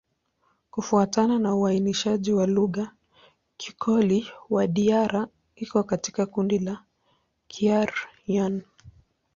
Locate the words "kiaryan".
7.47-8.61